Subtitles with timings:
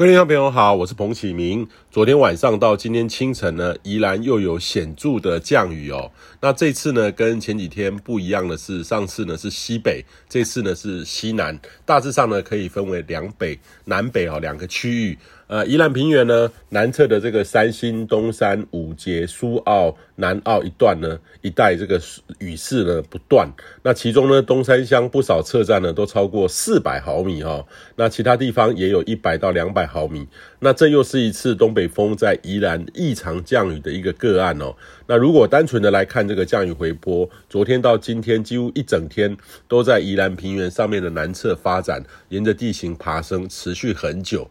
[0.00, 1.68] 各位听众朋友好，我是彭启明。
[1.90, 6.10] 昨天晚上到今天清晨呢，宜兰又有显著的降雨哦。
[6.40, 11.60] 那这次呢，跟前几天不一样的是，上次呢是西北，这次呢是西南。
[11.84, 15.18] 大致上呢可以分为两北、南北哦两个区域。
[15.50, 22.00] 呃，宜兰平原呢南侧的这个三星、东山、五结、苏澳、南澳一段呢一带，这个
[22.38, 23.50] 雨势呢不断。
[23.82, 27.66] 那其中呢东山乡不少测站呢都超过四百毫米哈、哦。
[27.96, 30.24] 那其他地方也有一百到两百毫米。
[30.60, 34.72] 那这又是一次东北风在宜兰异常降雨的一个个案哦。
[35.08, 39.36] 那如果单纯的来看这个降雨回波，昨天到今天几乎一整天
[39.66, 44.48] 都在宜兰平原上面的南侧发展，沿着地形爬升，持续很久。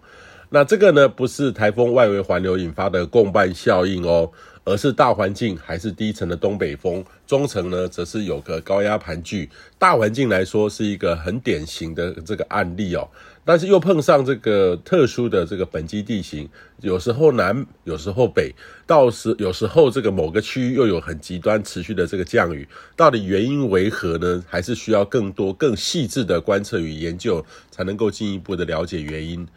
[0.51, 4.31] 那这个呢，不是台风外围环流引发的共伴效应哦，
[4.63, 9.47] 而是大环境还是低层的东北风，中层呢则是有个高压盘踞。
[9.77, 13.07] 大环境来说是一个很典型的这个案例哦，
[13.45, 16.49] 但是又碰上这个特殊的这个本基地形，
[16.81, 18.51] 有时候南，有时候北，
[18.87, 24.43] 到时有时候这个某个区域又有很极端持续的这个降雨，到底原因为何呢？
[24.47, 29.47] 还是需要更多更细致的观测与研究，才能够进一步的了解原因。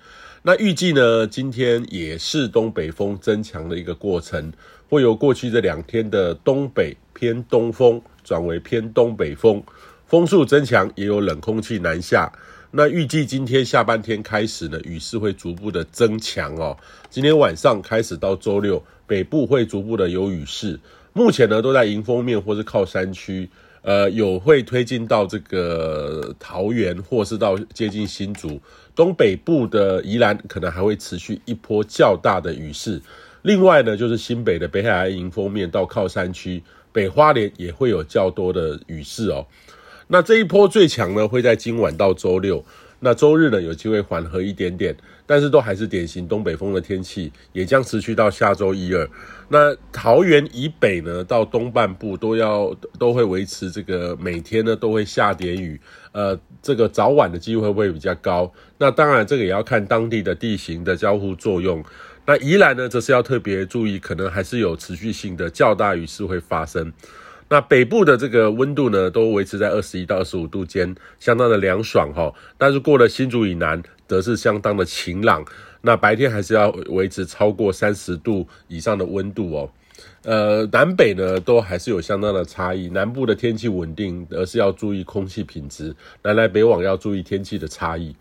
[0.44, 4.52] 那预计呢，今天也是东北风增强的一个过程，
[4.88, 9.62] 会由过去这两天的东北偏东风转为偏东北风，
[10.04, 12.32] 风速增强，也有冷空气南下。
[12.72, 16.76] 那预计今天下半天开始呢，雨势会逐步的增强哦。
[17.08, 20.80] 今天晚上开始到周六，北部会逐步的有雨势，
[21.12, 23.48] 目前呢都在迎风面或是靠山区。
[23.82, 28.60] 呃，有会推进到这个桃园，或是到接近新竹
[28.94, 33.02] 东北部的宜兰，可能还会持续一波较大的雨势。
[33.42, 39.46] 另外呢，就是新北的北海岸迎风面到靠山区，北花莲也会有较多的雨势哦。
[40.06, 42.64] 那这一波最强呢，会在今晚到周六。
[43.04, 44.96] 那周日呢，有机会缓和一点点，
[45.26, 49.10] 但是都还是典型东北风的天气，也将持续到下周一二。
[49.48, 55.80] 那桃园以北呢，到东半部都要都会维持这个每天呢都会下点雨，
[56.12, 58.52] 呃，这个早晚的机会会比较高。
[58.78, 61.84] 那当然，这个也要看当地的地形的交互作用。
[62.24, 66.92] 那宜兰呢，则是要特别注意，可能还是有持续性的较大雨势会发生。
[67.52, 72.32] 那北部的这个温度呢，都维持在二十一到二十五度间，相当的凉爽哈。
[72.56, 75.44] 但是过了新竹以南，则是相当的晴朗。
[75.82, 79.70] 那白天还是要维持超过三十度以上的温度哦。
[80.22, 82.88] 呃，南北呢都还是有相当的差异。
[82.88, 85.92] 南部的天气稳定，而是要注意空气品质；
[86.22, 88.16] 南来北往要注意天气的差异。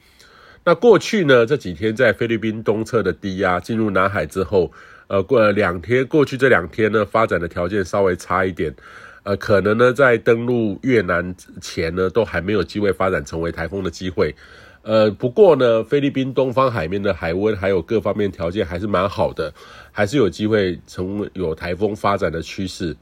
[0.66, 4.74] 那过去呢这几天在菲律宾东侧的低压进入南海之后，
[5.08, 8.75] 呃，过了两天，过去这两天呢发展的条件稍微差一点。
[9.23, 14.35] 呃，可能呢，在登陆越南前呢，都还没有机会发展成为台风的机会。
[14.81, 19.53] 呃，不过呢，菲律宾东方海面的海温还有各方面条件还是蛮好的，
[19.91, 22.97] 还是有机会成为有台风发展的趋势。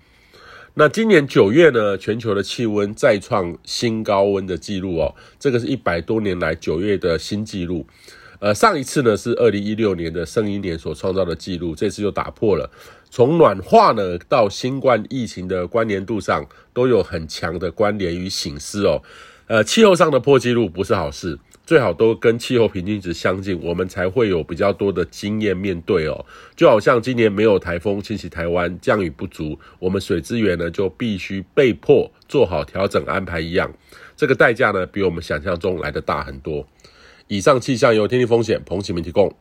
[0.73, 7.87] 那今年九月呢，全球的气温再创新高温的记录哦，这个是一百多年来九月的新纪录。
[8.39, 12.69] 呃，上一次呢是二零一六年的圣婴年所创造的记录，这次又打破了。
[13.09, 19.01] 从暖化呢到新冠疫情的关联度上，都有很强的关联与醒思哦。
[19.47, 26.23] 呃，气候上的破纪录不是好事，最好都跟气候平均值相近，我们才会有比较多的经验面对哦。
[26.55, 33.73] 就好像今年没有台风侵袭台湾，降雨不足，我们水资源呢就必须被迫做好调整安排一样，
[34.15, 36.65] 这个代价呢比我们想象中来得大很多。
[37.31, 39.31] 以上气象由天气风险彭启明提供。